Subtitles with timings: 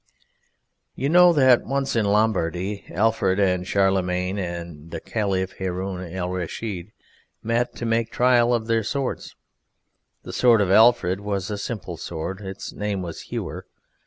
[0.95, 6.91] You know that once in Lombardy Alfred and Charlemagne and the Kaliph Haroun al Raschid
[7.43, 9.35] met to make trial of their swords.
[10.23, 13.67] The sword of Alfred was a simple sword: its name was Hewer.